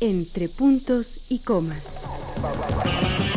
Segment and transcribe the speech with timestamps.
[0.00, 3.27] Entre puntos y comas.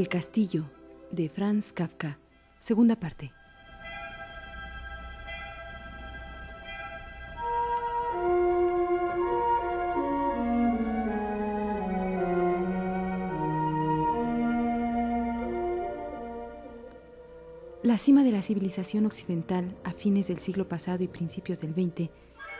[0.00, 0.64] El castillo
[1.10, 2.18] de Franz Kafka,
[2.58, 3.34] segunda parte.
[17.82, 22.08] La cima de la civilización occidental a fines del siglo pasado y principios del XX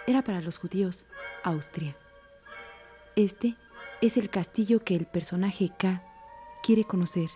[0.06, 1.06] era para los judíos
[1.42, 1.96] Austria.
[3.16, 3.56] Este
[4.02, 6.04] es el castillo que el personaje K
[6.62, 7.30] quiere conocer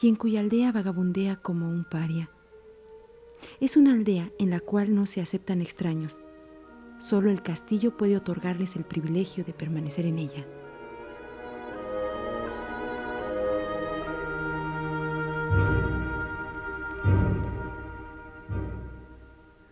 [0.00, 2.30] y en cuya aldea vagabundea como un paria.
[3.60, 6.20] Es una aldea en la cual no se aceptan extraños.
[6.98, 10.46] Solo el castillo puede otorgarles el privilegio de permanecer en ella.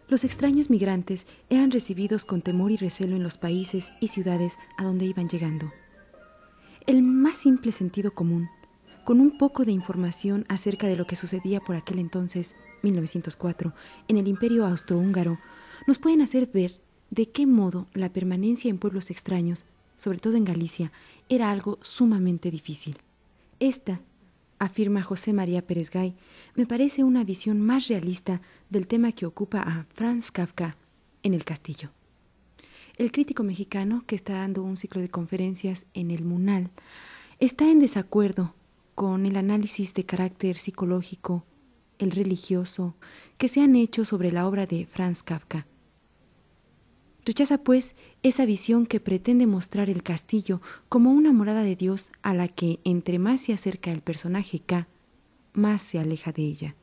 [0.08, 4.84] Los extraños migrantes eran recibidos con temor y recelo en los países y ciudades a
[4.84, 5.70] donde iban llegando.
[6.86, 8.48] El más simple sentido común
[9.08, 13.72] con un poco de información acerca de lo que sucedía por aquel entonces, 1904,
[14.06, 15.38] en el imperio austrohúngaro,
[15.86, 16.78] nos pueden hacer ver
[17.08, 19.64] de qué modo la permanencia en pueblos extraños,
[19.96, 20.92] sobre todo en Galicia,
[21.30, 22.98] era algo sumamente difícil.
[23.60, 24.02] Esta,
[24.58, 26.14] afirma José María Pérez Gay,
[26.54, 30.76] me parece una visión más realista del tema que ocupa a Franz Kafka
[31.22, 31.92] en El Castillo.
[32.98, 36.68] El crítico mexicano, que está dando un ciclo de conferencias en el MUNAL,
[37.40, 38.52] está en desacuerdo
[38.98, 41.44] con el análisis de carácter psicológico,
[42.00, 42.96] el religioso,
[43.36, 45.68] que se han hecho sobre la obra de Franz Kafka.
[47.24, 47.94] Rechaza, pues,
[48.24, 52.80] esa visión que pretende mostrar el castillo como una morada de Dios a la que,
[52.82, 54.88] entre más se acerca el personaje K,
[55.52, 56.74] más se aleja de ella.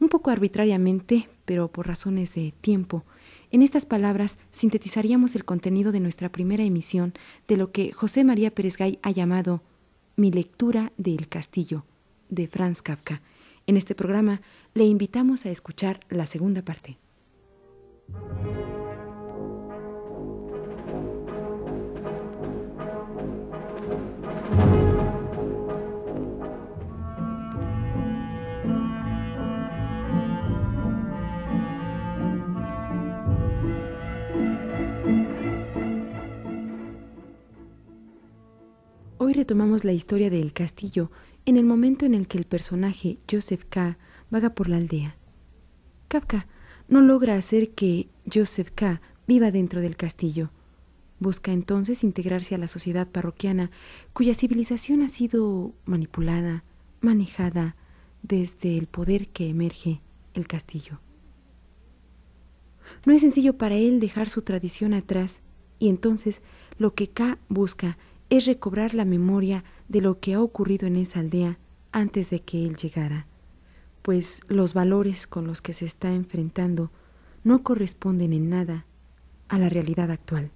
[0.00, 3.04] Un poco arbitrariamente, pero por razones de tiempo,
[3.52, 7.14] en estas palabras sintetizaríamos el contenido de nuestra primera emisión
[7.46, 9.62] de lo que José María Pérez Gay ha llamado
[10.20, 11.84] mi lectura de El Castillo,
[12.28, 13.22] de Franz Kafka.
[13.66, 14.42] En este programa
[14.74, 16.98] le invitamos a escuchar la segunda parte.
[39.30, 41.08] Hoy retomamos la historia del castillo
[41.46, 43.96] en el momento en el que el personaje Joseph K.
[44.28, 45.14] vaga por la aldea.
[46.08, 46.48] Kafka
[46.88, 49.00] no logra hacer que Joseph K.
[49.28, 50.50] viva dentro del castillo.
[51.20, 53.70] Busca entonces integrarse a la sociedad parroquiana
[54.12, 56.64] cuya civilización ha sido manipulada,
[57.00, 57.76] manejada
[58.24, 60.00] desde el poder que emerge
[60.34, 60.98] el castillo.
[63.06, 65.40] No es sencillo para él dejar su tradición atrás
[65.78, 66.42] y entonces
[66.78, 67.96] lo que K busca
[68.30, 71.58] es recobrar la memoria de lo que ha ocurrido en esa aldea
[71.92, 73.26] antes de que él llegara,
[74.02, 76.90] pues los valores con los que se está enfrentando
[77.42, 78.86] no corresponden en nada
[79.48, 80.50] a la realidad actual.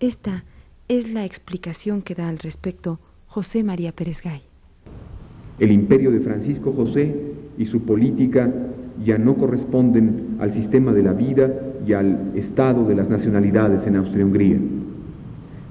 [0.00, 0.44] Esta
[0.88, 2.98] es la explicación que da al respecto
[3.28, 4.42] José María Pérez Gay.
[5.58, 7.14] El imperio de Francisco José
[7.56, 8.52] y su política
[9.04, 11.52] ya no corresponden al sistema de la vida
[11.86, 14.58] y al estado de las nacionalidades en Austria-Hungría.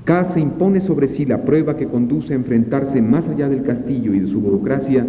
[0.06, 4.20] Se impone sobre sí la prueba que conduce a enfrentarse más allá del castillo y
[4.20, 5.06] de su burocracia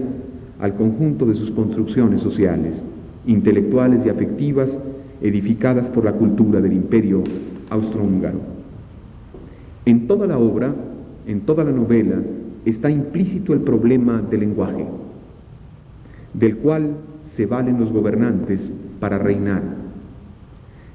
[0.59, 2.83] al conjunto de sus construcciones sociales,
[3.27, 4.79] intelectuales y afectivas
[5.21, 7.22] edificadas por la cultura del imperio
[7.69, 8.39] austrohúngaro.
[9.84, 10.75] En toda la obra,
[11.27, 12.16] en toda la novela,
[12.65, 14.87] está implícito el problema del lenguaje,
[16.33, 16.92] del cual
[17.22, 19.63] se valen los gobernantes para reinar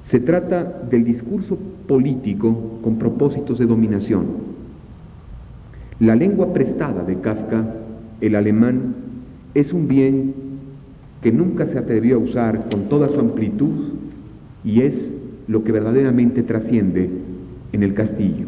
[0.04, 4.26] se trata del discurso político con propósitos de dominación.
[6.00, 7.64] La lengua prestada de Kafka,
[8.20, 8.94] el alemán,
[9.54, 10.34] es un bien
[11.22, 13.92] que nunca se atrevió a usar con toda su amplitud
[14.64, 15.12] y es
[15.46, 17.08] lo que verdaderamente trasciende
[17.72, 18.46] en el castillo.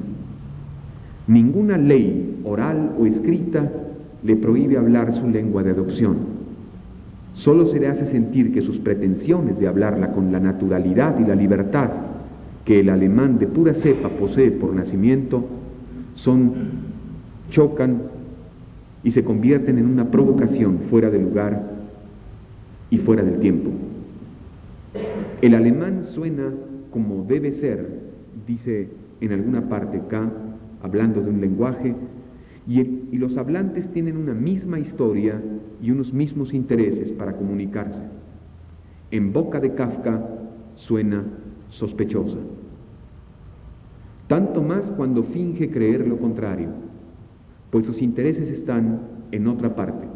[1.27, 3.71] Ninguna ley oral o escrita
[4.23, 6.44] le prohíbe hablar su lengua de adopción.
[7.35, 11.35] Solo se le hace sentir que sus pretensiones de hablarla con la naturalidad y la
[11.35, 11.91] libertad
[12.65, 15.45] que el alemán de pura cepa posee por nacimiento
[16.15, 16.55] son
[17.51, 18.03] chocan
[19.03, 21.75] y se convierten en una provocación fuera de lugar
[22.89, 23.71] y fuera del tiempo.
[25.43, 26.53] El alemán suena
[26.91, 28.01] como debe ser,
[28.47, 28.89] dice
[29.21, 30.31] en alguna parte K,
[30.83, 31.95] hablando de un lenguaje,
[32.67, 32.83] y,
[33.19, 35.41] los hablantes tienen una misma historia
[35.83, 38.03] y unos mismos intereses para comunicarse.
[39.11, 40.27] En boca de Kafka
[40.75, 41.25] suena
[41.69, 42.39] sospechosa.
[44.27, 46.71] Tanto más cuando finge creer lo contrario,
[47.71, 49.01] pues sus intereses están
[49.31, 50.07] en otra parte.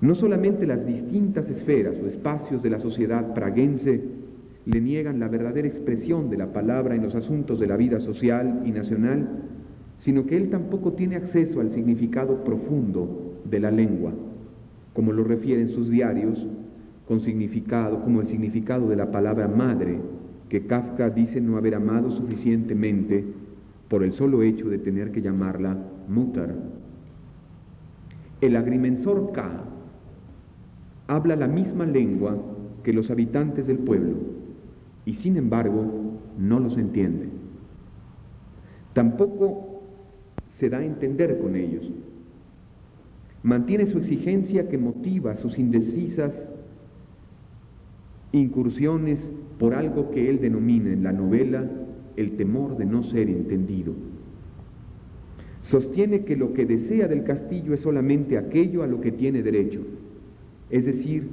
[0.00, 4.02] No solamente las distintas esferas o espacios de la sociedad praguense
[4.66, 8.62] le niegan la verdadera expresión de la palabra en los asuntos de la vida social
[8.64, 9.28] y nacional,
[9.98, 14.12] sino que él tampoco tiene acceso al significado profundo de la lengua,
[14.92, 16.46] como lo refieren sus diarios,
[17.06, 19.98] con significado, como el significado de la palabra madre,
[20.48, 23.24] que Kafka dice no haber amado suficientemente
[23.88, 25.76] por el solo hecho de tener que llamarla
[26.08, 26.54] Mutter.
[28.40, 29.64] El agrimensor K
[31.06, 32.36] habla la misma lengua
[32.82, 34.16] que los habitantes del pueblo
[35.04, 35.84] y sin embargo
[36.38, 37.28] no los entiende.
[38.92, 39.73] Tampoco
[40.54, 41.90] se da a entender con ellos.
[43.42, 46.48] Mantiene su exigencia que motiva sus indecisas
[48.30, 51.68] incursiones por algo que él denomina en la novela
[52.16, 53.94] el temor de no ser entendido.
[55.60, 59.80] Sostiene que lo que desea del castillo es solamente aquello a lo que tiene derecho,
[60.70, 61.30] es decir,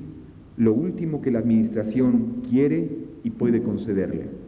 [0.57, 2.89] lo último que la administración quiere
[3.23, 4.40] y puede concederle.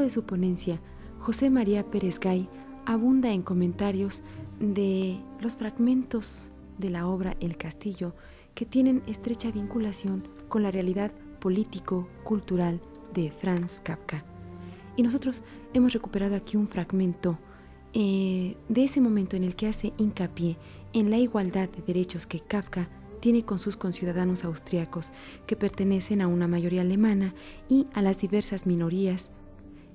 [0.00, 0.80] De su ponencia,
[1.20, 2.48] José María Pérez Gay
[2.84, 4.22] abunda en comentarios
[4.60, 8.14] de los fragmentos de la obra El Castillo
[8.54, 12.80] que tienen estrecha vinculación con la realidad político-cultural
[13.12, 14.24] de Franz Kafka.
[14.96, 15.42] Y nosotros
[15.74, 17.38] hemos recuperado aquí un fragmento
[17.92, 20.56] eh, de ese momento en el que hace hincapié
[20.92, 22.88] en la igualdad de derechos que Kafka
[23.20, 25.12] tiene con sus conciudadanos austriacos
[25.46, 27.34] que pertenecen a una mayoría alemana
[27.68, 29.30] y a las diversas minorías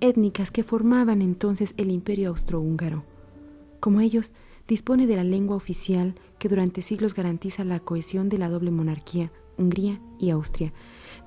[0.01, 3.03] étnicas que formaban entonces el imperio austrohúngaro.
[3.79, 4.33] Como ellos,
[4.67, 9.31] dispone de la lengua oficial que durante siglos garantiza la cohesión de la doble monarquía,
[9.57, 10.73] Hungría y Austria,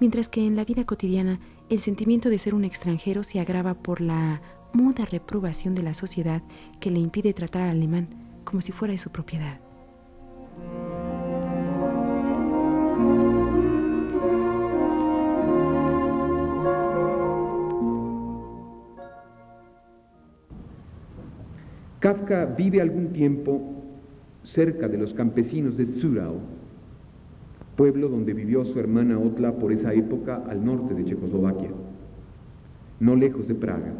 [0.01, 4.01] mientras que en la vida cotidiana el sentimiento de ser un extranjero se agrava por
[4.01, 4.43] la
[4.73, 6.43] muda reprobación de la sociedad
[6.81, 8.09] que le impide tratar al alemán
[8.45, 9.61] como si fuera de su propiedad.
[22.05, 23.63] Kafka vive algún tiempo
[24.43, 26.35] cerca de los campesinos de Zurau,
[27.77, 31.71] pueblo donde vivió su hermana Otla por esa época al norte de Checoslovaquia,
[33.01, 33.95] no lejos de Praga.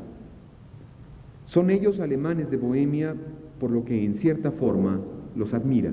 [1.47, 3.17] Son ellos alemanes de Bohemia,
[3.59, 5.01] por lo que en cierta forma
[5.35, 5.91] los admira.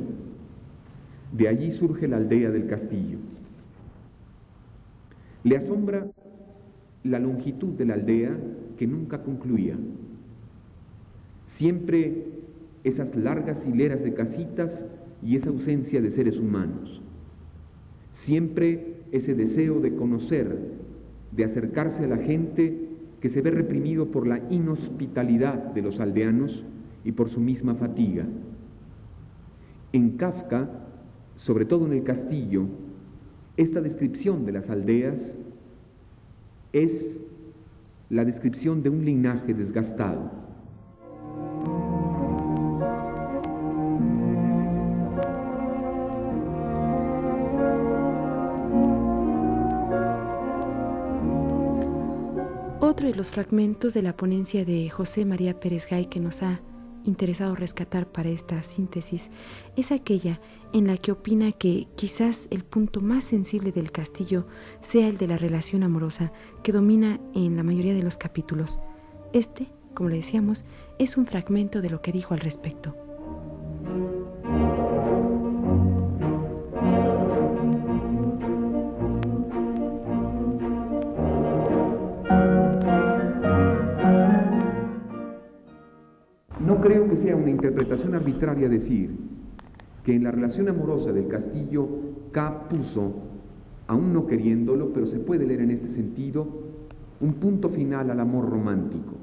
[1.31, 3.19] De allí surge la aldea del castillo.
[5.45, 6.07] Le asombra
[7.05, 8.37] la longitud de la aldea
[8.75, 9.77] que nunca concluía.
[11.61, 12.25] Siempre
[12.83, 14.83] esas largas hileras de casitas
[15.21, 17.03] y esa ausencia de seres humanos.
[18.11, 20.57] Siempre ese deseo de conocer,
[21.31, 22.89] de acercarse a la gente
[23.19, 26.65] que se ve reprimido por la inhospitalidad de los aldeanos
[27.05, 28.25] y por su misma fatiga.
[29.93, 30.67] En Kafka,
[31.35, 32.65] sobre todo en el castillo,
[33.55, 35.37] esta descripción de las aldeas
[36.73, 37.19] es
[38.09, 40.40] la descripción de un linaje desgastado
[52.83, 56.61] Otro de los fragmentos de la ponencia de José María Pérez Gay que nos ha
[57.03, 59.29] interesado rescatar para esta síntesis
[59.75, 60.41] es aquella
[60.73, 64.47] en la que opina que quizás el punto más sensible del castillo
[64.81, 66.31] sea el de la relación amorosa
[66.63, 68.79] que domina en la mayoría de los capítulos.
[69.31, 70.65] Este, como le decíamos,
[70.97, 73.10] es un fragmento de lo que dijo al respecto.
[87.21, 89.11] Sea una interpretación arbitraria decir
[90.03, 91.87] que en la relación amorosa del castillo
[92.31, 93.13] K puso,
[93.87, 96.47] aún no queriéndolo, pero se puede leer en este sentido,
[97.19, 99.13] un punto final al amor romántico,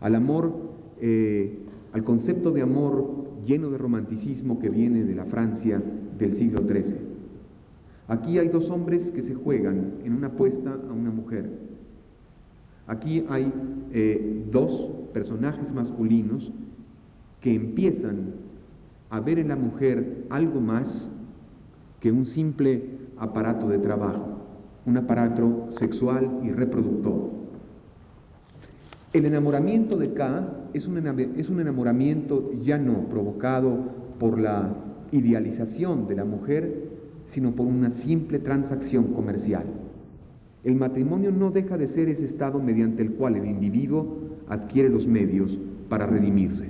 [0.00, 0.54] al amor,
[1.00, 1.58] eh,
[1.92, 5.82] al concepto de amor lleno de romanticismo que viene de la Francia
[6.18, 7.10] del siglo XIII.
[8.06, 11.50] Aquí hay dos hombres que se juegan en una apuesta a una mujer.
[12.86, 13.52] Aquí hay
[13.92, 16.52] eh, dos personajes masculinos
[17.40, 18.34] que empiezan
[19.10, 21.08] a ver en la mujer algo más
[22.00, 24.38] que un simple aparato de trabajo,
[24.86, 27.30] un aparato sexual y reproductor.
[29.12, 30.96] El enamoramiento de K es un,
[31.60, 33.78] enamoramiento ya no provocado
[34.20, 34.72] por la
[35.10, 36.88] idealización de la mujer,
[37.24, 39.64] sino por una simple transacción comercial.
[40.62, 44.18] El matrimonio no deja de ser ese estado mediante el cual el individuo
[44.48, 46.69] adquiere los medios para redimirse.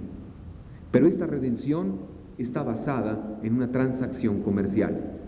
[0.90, 1.98] Pero esta redención
[2.38, 5.18] está basada en una transacción comercial.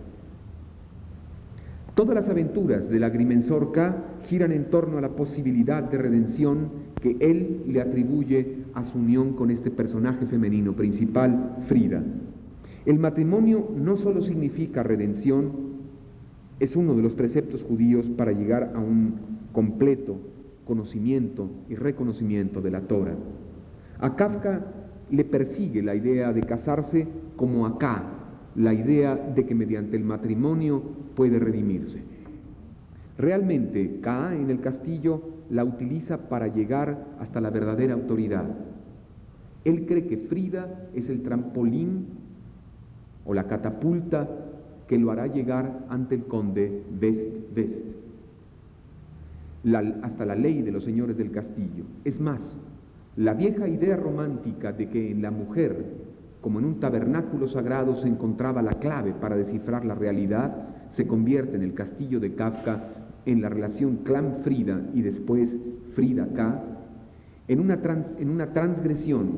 [1.95, 6.71] Todas las aventuras del agrimensor K giran en torno a la posibilidad de redención
[7.03, 12.03] que él le atribuye a su unión con este personaje femenino principal, Frida.
[12.87, 15.53] El matrimonio no solo significa redención,
[16.61, 19.15] es uno de los preceptos judíos para llegar a un
[19.53, 20.17] completo
[20.65, 23.17] conocimiento y reconocimiento de la Torah.
[23.99, 24.65] A Kafka
[25.13, 28.03] le persigue la idea de casarse como acá,
[28.57, 30.83] la idea de que mediante el matrimonio
[31.15, 32.03] puede redimirse.
[33.19, 38.47] Realmente, Ka en el castillo la utiliza para llegar hasta la verdadera autoridad.
[39.67, 42.07] Él cree que Frida es el trampolín
[43.27, 44.29] o la catapulta
[44.89, 47.97] que lo hará llegar ante el conde Vest-Vest,
[50.03, 51.85] hasta la ley de los señores del castillo.
[52.05, 52.59] Es más,
[53.17, 55.85] la vieja idea romántica de que en la mujer,
[56.41, 61.57] como en un tabernáculo sagrado, se encontraba la clave para descifrar la realidad, se convierte
[61.57, 62.89] en el castillo de Kafka
[63.27, 65.57] en la relación clan Frida y después
[65.95, 66.63] Frida K,
[67.49, 67.79] en una,
[68.19, 69.31] en una transgresión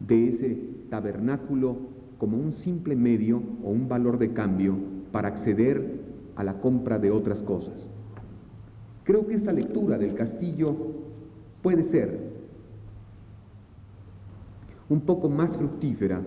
[0.00, 0.58] de ese
[0.90, 1.76] tabernáculo
[2.18, 4.76] como un simple medio o un valor de cambio
[5.12, 6.00] para acceder
[6.36, 7.88] a la compra de otras cosas.
[9.04, 10.74] Creo que esta lectura del castillo
[11.62, 12.23] puede ser
[14.94, 16.22] un poco más fructífera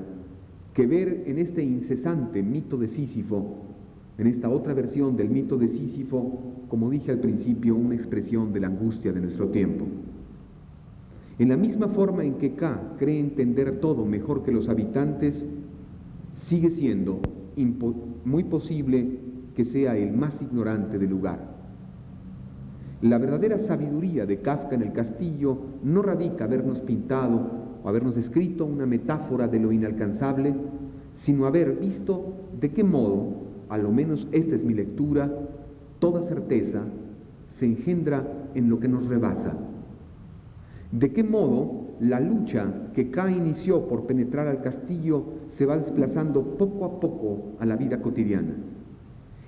[0.74, 3.63] que ver en este incesante mito de Sísifo
[4.17, 8.59] en esta otra versión del mito de Sísifo, como dije al principio, una expresión de
[8.59, 9.86] la angustia de nuestro tiempo.
[11.39, 15.45] En la misma forma en que K cree entender todo mejor que los habitantes,
[16.33, 17.21] sigue siendo
[18.25, 19.19] muy posible
[19.55, 21.55] que sea el más ignorante del lugar.
[23.01, 27.56] La verdadera sabiduría de Kafka en el castillo no radica habernos pintado
[27.89, 30.53] habernos escrito una metáfora de lo inalcanzable,
[31.13, 35.32] sino haber visto de qué modo a lo menos esta es mi lectura,
[36.00, 36.84] toda certeza
[37.48, 38.25] se engendra
[38.56, 39.53] en lo que nos rebasa.
[40.91, 46.58] ¿De qué modo la lucha que K inició por penetrar al castillo se va desplazando
[46.58, 48.56] poco a poco a la vida cotidiana?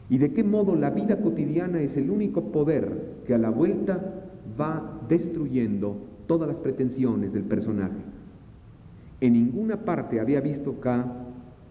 [0.10, 4.24] ¿Y de qué modo la vida cotidiana es el único poder que a la vuelta
[4.60, 8.19] va destruyendo todas las pretensiones del personaje?
[9.22, 11.06] En ninguna parte había visto K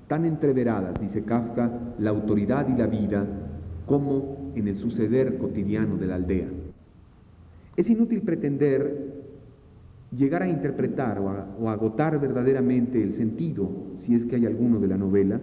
[0.07, 3.27] tan entreveradas, dice Kafka, la autoridad y la vida
[3.87, 6.49] como en el suceder cotidiano de la aldea.
[7.77, 9.19] Es inútil pretender
[10.15, 14.97] llegar a interpretar o, agotar verdaderamente el sentido, si es que hay alguno de la
[14.97, 15.41] novela,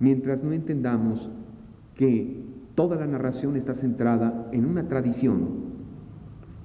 [0.00, 1.30] mientras no entendamos
[1.94, 2.42] que
[2.74, 5.74] toda la narración está centrada en una tradición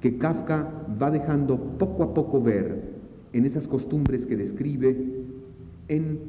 [0.02, 0.72] que Kafka
[1.02, 2.99] va dejando poco a poco ver
[3.34, 4.98] en esas costumbres que describe
[5.88, 6.20] en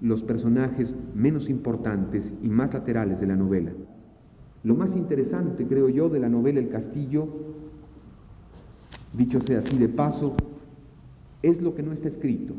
[0.00, 3.72] los personajes menos importantes y más laterales de la novela.
[4.64, 7.28] Lo más interesante, creo yo, de la novela El Castillo,
[9.12, 10.34] dicho sea así de paso,
[11.42, 12.54] es lo que no está escrito,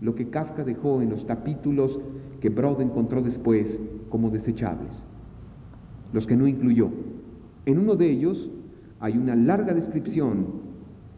[0.00, 2.00] lo que Kafka dejó en los capítulos
[2.40, 5.04] que Brod encontró después como desechables,
[6.12, 6.90] los que no incluyó.
[7.66, 8.50] En uno de ellos
[8.98, 10.46] hay una larga descripción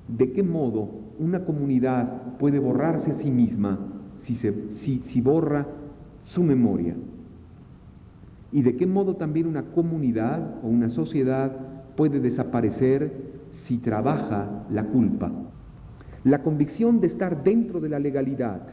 [0.08, 3.78] de qué modo una comunidad puede borrarse a sí misma
[4.14, 5.66] si, se, si, borra
[6.22, 6.94] su memoria.
[8.50, 11.56] Y de qué modo también una comunidad o una sociedad
[11.96, 15.32] puede desaparecer si trabaja la culpa.
[16.24, 18.68] La convicción de estar dentro de la legalidad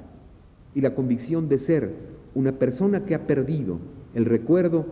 [0.75, 1.95] y la convicción de ser
[2.35, 3.79] una persona que ha perdido
[4.13, 4.85] el recuerdo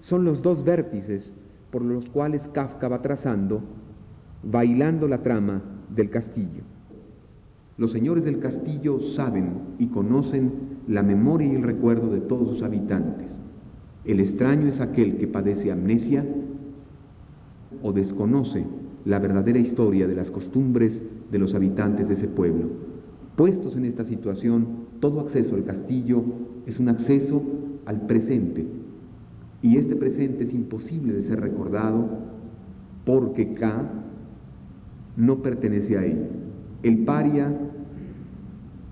[0.00, 1.32] son los dos vértices
[1.70, 3.62] por los cuales Kafka va trazando,
[4.42, 5.62] bailando la trama
[5.94, 6.62] del castillo.
[7.80, 10.52] Los señores del castillo saben y conocen
[10.86, 13.38] la memoria y el recuerdo de todos sus habitantes.
[14.04, 16.26] El extraño es aquel que padece amnesia
[17.82, 18.66] o desconoce
[19.06, 22.66] la verdadera historia de las costumbres de los habitantes de ese pueblo.
[23.34, 24.66] Puestos en esta situación,
[25.00, 26.22] todo acceso al castillo
[26.66, 27.42] es un acceso
[27.86, 28.66] al presente,
[29.62, 32.10] y este presente es imposible de ser recordado
[33.06, 33.90] porque K
[35.16, 36.49] no pertenece a él.
[36.82, 37.54] El paria,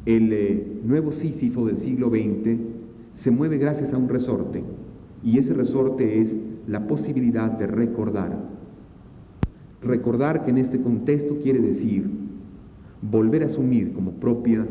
[0.05, 2.59] el eh, nuevo Sísifo del siglo XX,
[3.15, 4.63] se mueve gracias a un resorte,
[5.25, 8.39] y ese resorte es la posibilidad de recordar.
[9.83, 12.11] Recordar que en este contexto quiere decir
[13.01, 14.67] volver a asumir como propia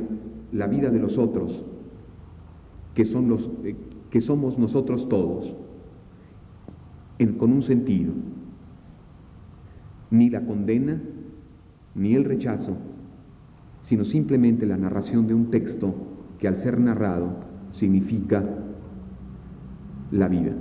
[0.51, 1.65] la vida de los otros,
[2.93, 3.75] que, son los, eh,
[4.11, 5.55] que somos nosotros todos,
[7.39, 8.13] con un sentido.
[10.11, 11.01] Ni la condena,
[11.95, 12.77] ni el rechazo,
[13.87, 15.95] sino simplemente la narración de un texto
[16.39, 17.37] que al ser narrado
[17.71, 18.43] significa
[20.11, 20.51] la vida.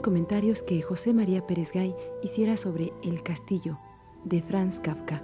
[0.00, 3.78] Comentarios que José María Pérez Gay hiciera sobre El Castillo
[4.24, 5.22] de Franz Kafka.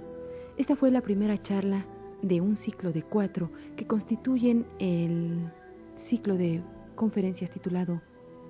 [0.55, 1.87] Esta fue la primera charla
[2.21, 5.51] de un ciclo de cuatro que constituyen el
[5.95, 6.61] ciclo de
[6.93, 8.03] conferencias titulado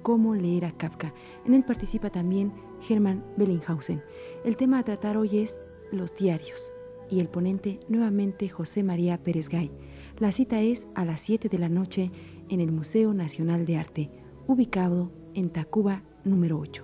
[0.03, 1.13] Cómo leer a Kafka.
[1.45, 2.51] En él participa también
[2.89, 4.03] Hermann Bellinghausen.
[4.43, 5.57] El tema a tratar hoy es
[5.93, 6.73] los diarios
[7.09, 9.71] y el ponente nuevamente José María Pérez Gay.
[10.19, 12.11] La cita es a las 7 de la noche
[12.49, 14.09] en el Museo Nacional de Arte,
[14.45, 16.83] ubicado en Tacuba número 8.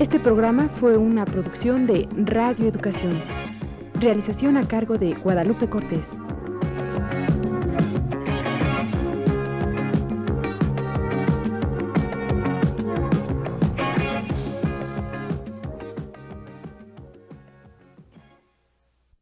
[0.00, 3.12] Este programa fue una producción de Radio Educación.
[3.94, 6.12] Realización a cargo de Guadalupe Cortés.